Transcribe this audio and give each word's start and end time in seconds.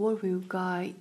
What 0.00 0.22
will 0.22 0.38
Guy 0.38 0.94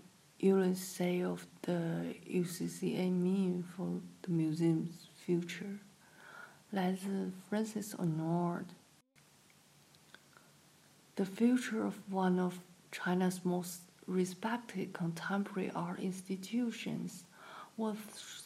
Ullens 0.44 0.86
say 0.86 1.22
of 1.22 1.48
the 1.62 2.16
UCCA 2.30 3.10
mean 3.10 3.64
for 3.64 4.02
the 4.24 4.30
museum's 4.30 5.08
future? 5.26 5.80
Let's 6.74 7.04
Francis 7.48 7.96
Arnold. 7.98 8.66
The 11.16 11.26
future 11.26 11.86
of 11.86 11.98
one 12.12 12.40
of 12.40 12.60
China's 12.92 13.40
most 13.46 13.84
respected 14.06 14.92
contemporary 14.92 15.72
art 15.74 16.02
institutions 16.02 17.24
was 17.78 17.96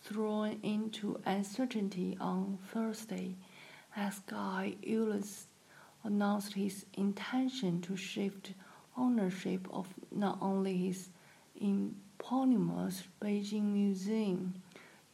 thrown 0.04 0.59
into 0.61 1.20
uncertainty 1.25 2.15
on 2.21 2.59
Thursday 2.71 3.38
as 3.95 4.20
Guy 4.20 4.75
Ullens 4.88 5.47
announced 6.04 6.54
his 6.54 6.85
intention 6.93 7.81
to 7.81 7.97
shift 7.97 8.54
ownership 8.98 9.67
of 9.72 9.88
not 10.12 10.38
only 10.41 10.77
his 10.77 11.09
eponymous 11.55 13.04
Beijing 13.22 13.73
Museum, 13.73 14.54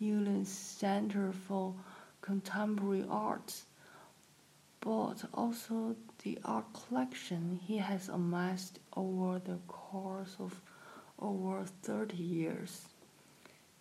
Ullens 0.01 0.49
Center 0.49 1.31
for 1.31 1.73
Contemporary 2.21 3.05
Arts, 3.09 3.65
but 4.81 5.23
also 5.33 5.95
the 6.23 6.39
art 6.45 6.65
collection 6.73 7.59
he 7.63 7.77
has 7.77 8.09
amassed 8.09 8.79
over 8.95 9.39
the 9.39 9.57
course 9.67 10.35
of 10.39 10.61
over 11.19 11.65
30 11.83 12.15
years. 12.15 12.87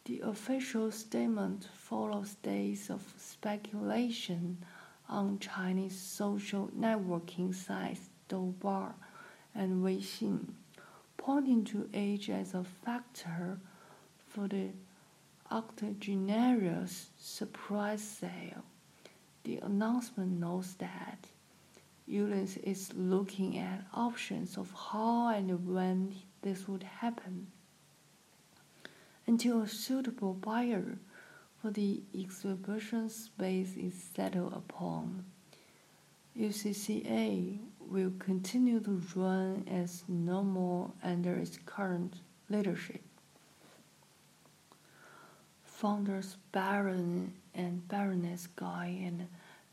The 0.04 0.20
official 0.20 0.90
statement 0.90 1.68
follows 1.74 2.34
days 2.42 2.90
of 2.90 3.02
speculation 3.18 4.58
on 5.08 5.38
Chinese 5.38 6.00
social 6.00 6.68
networking 6.78 7.54
sites 7.54 8.08
Douban 8.28 8.94
and 9.58 9.82
Weixin, 9.82 10.54
pointing 11.16 11.64
to 11.64 11.90
age 11.92 12.30
as 12.30 12.54
a 12.54 12.62
factor 12.62 13.58
for 14.28 14.46
the 14.46 14.68
octogenarian's 15.50 17.08
surprise 17.18 18.02
sale. 18.02 18.64
The 19.42 19.56
announcement 19.58 20.38
notes 20.38 20.74
that 20.74 21.26
Ullens 22.08 22.56
is 22.58 22.92
looking 22.94 23.58
at 23.58 23.84
options 23.92 24.56
of 24.56 24.72
how 24.72 25.28
and 25.28 25.66
when 25.66 26.14
this 26.42 26.68
would 26.68 26.84
happen. 26.84 27.48
Until 29.26 29.62
a 29.62 29.68
suitable 29.68 30.34
buyer 30.34 30.98
for 31.60 31.70
the 31.70 32.02
exhibition 32.14 33.10
space 33.10 33.76
is 33.76 33.94
settled 34.14 34.52
upon, 34.52 35.24
UCCA 36.38 37.58
will 37.90 38.12
continue 38.18 38.80
to 38.80 39.02
run 39.14 39.64
as 39.70 40.04
normal 40.08 40.94
under 41.02 41.34
its 41.34 41.58
current 41.64 42.14
leadership. 42.50 43.02
Founders 45.64 46.36
Baron 46.52 47.32
and 47.54 47.86
Baroness 47.88 48.48
Guy 48.56 49.00
and 49.04 49.28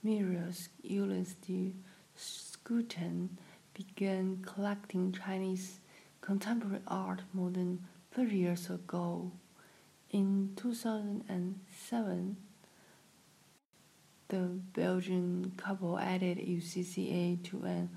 Myriam 0.06 0.54
Ullens 0.84 1.34
de 1.48 1.74
Schooten 2.16 3.30
began 3.74 4.44
collecting 4.46 5.12
Chinese 5.12 5.80
contemporary 6.22 6.82
art 6.88 7.22
more 7.34 7.50
than 7.50 7.84
30 8.14 8.36
years 8.36 8.70
ago. 8.70 9.32
In 10.12 10.52
2007, 10.56 12.38
the 14.28 14.38
Belgian 14.74 15.52
couple 15.58 16.00
added 16.00 16.38
UCCA 16.38 17.44
to 17.44 17.64
an 17.64 17.90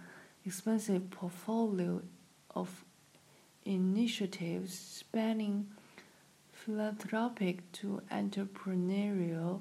expansive 0.49 1.11
portfolio 1.11 2.01
of 2.55 2.83
initiatives 3.67 4.73
spanning 4.73 5.67
philanthropic 6.51 7.71
to 7.71 8.01
entrepreneurial 8.11 9.61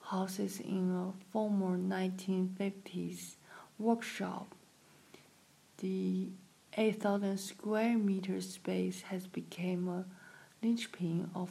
houses 0.00 0.60
in 0.60 0.88
a 0.94 1.32
former 1.32 1.76
1950s 1.76 3.34
workshop. 3.76 4.54
The 5.78 6.28
8,000 6.76 7.36
square 7.36 7.98
meter 7.98 8.40
space 8.40 9.02
has 9.02 9.26
become 9.26 9.88
a 9.88 10.04
linchpin 10.64 11.28
of 11.34 11.50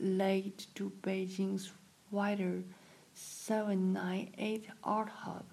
late 0.00 0.68
to 0.76 0.90
Beijing's 1.02 1.70
wider 2.10 2.62
798 3.12 4.68
Art 4.82 5.10
Hub, 5.10 5.44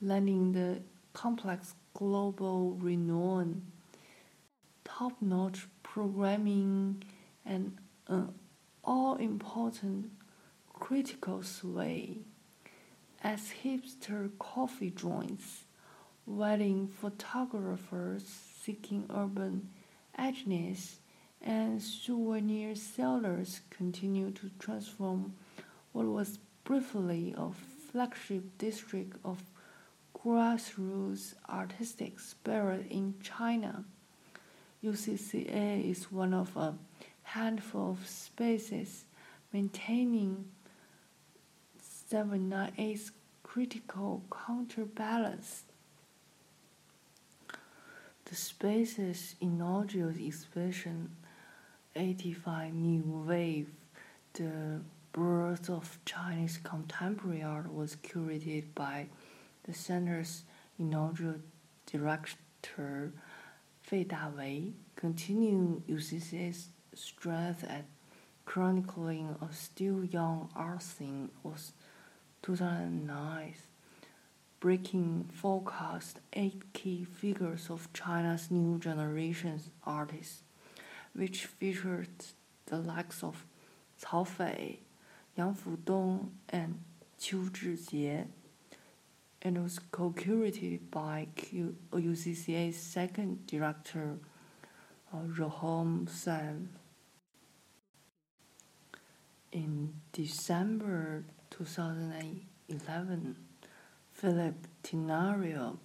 lending 0.00 0.52
the 0.52 0.80
complex 1.14 1.74
global 1.94 2.72
renown, 2.72 3.62
top-notch 4.84 5.66
programming, 5.82 7.02
and 7.46 7.78
an 8.08 8.34
all-important 8.84 10.10
critical 10.74 11.42
sway. 11.42 12.18
As 13.22 13.52
hipster 13.64 14.30
coffee 14.38 14.90
joints, 14.90 15.64
wedding 16.26 16.88
photographers 16.88 18.24
seeking 18.60 19.06
urban 19.14 19.70
edginess, 20.18 20.96
and 21.40 21.80
souvenir 21.82 22.74
sellers 22.74 23.60
continue 23.70 24.30
to 24.30 24.50
transform 24.58 25.34
what 25.92 26.06
was 26.06 26.38
briefly 26.64 27.34
a 27.36 27.50
flagship 27.90 28.58
district 28.58 29.16
of 29.24 29.42
grassroots 30.24 31.34
artistic 31.48 32.18
spirit 32.18 32.86
in 32.90 33.14
China. 33.22 33.84
UCCA 34.82 35.90
is 35.90 36.10
one 36.10 36.32
of 36.32 36.56
a 36.56 36.74
handful 37.24 37.90
of 37.92 38.08
spaces 38.08 39.04
maintaining 39.52 40.44
798's 42.10 43.12
critical 43.42 44.22
counterbalance. 44.46 45.64
The 48.24 48.34
space's 48.34 49.36
inaugural 49.40 50.14
exhibition, 50.18 51.10
85 51.94 52.72
New 52.72 53.24
Wave, 53.26 53.68
The 54.32 54.80
Birth 55.12 55.68
of 55.68 55.98
Chinese 56.04 56.58
Contemporary 56.62 57.42
Art, 57.42 57.72
was 57.72 57.96
curated 57.96 58.64
by 58.74 59.06
the 59.64 59.74
center's 59.74 60.44
inaugural 60.78 61.36
director, 61.86 63.12
Fei 63.82 64.04
Dawei, 64.04 64.72
continuing 64.96 65.82
UCCA's 65.88 66.68
strength 66.94 67.64
at 67.64 67.84
chronicling 68.44 69.36
a 69.40 69.52
still 69.52 70.04
young 70.04 70.48
art 70.54 70.82
scene 70.82 71.30
was 71.42 71.72
2009, 72.42 73.54
breaking 74.60 75.28
forecast 75.32 76.20
eight 76.34 76.72
key 76.72 77.04
figures 77.04 77.68
of 77.70 77.92
China's 77.92 78.50
new 78.50 78.78
generation's 78.78 79.70
artists, 79.84 80.42
which 81.14 81.46
featured 81.46 82.08
the 82.66 82.76
likes 82.78 83.22
of 83.22 83.44
Cao 84.02 84.26
Fei, 84.26 84.80
Yang 85.36 85.54
Fudong, 85.54 86.28
and 86.50 86.80
Qiu 87.18 87.50
Zhijie, 87.50 88.26
and 89.44 89.62
was 89.62 89.78
co-curated 89.92 90.80
by 90.90 91.28
Q- 91.36 91.76
UCCA's 91.92 92.76
second 92.76 93.46
director, 93.46 94.16
uh, 95.12 95.18
Jérôme 95.36 96.08
Sans. 96.08 96.66
In 99.52 99.92
December 100.12 101.24
2011, 101.50 103.36
Philip 104.14 104.54
Tinari 104.82 105.76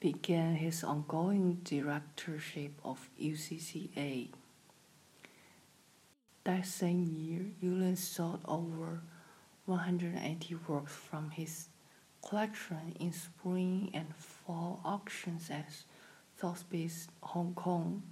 began 0.00 0.54
his 0.54 0.82
ongoing 0.82 1.60
directorship 1.62 2.72
of 2.82 3.10
UCCA. 3.20 4.28
That 6.44 6.66
same 6.66 7.04
year, 7.04 7.44
Ullens 7.62 8.02
sold 8.02 8.40
over 8.48 9.02
180 9.66 10.54
works 10.66 10.94
from 10.94 11.30
his 11.30 11.68
collection 12.28 12.94
in 13.00 13.10
spring 13.10 13.90
and 13.94 14.14
fall 14.16 14.80
auctions 14.84 15.48
at 15.50 15.70
Sotheby's 16.38 17.08
Hong 17.22 17.54
Kong 17.54 18.02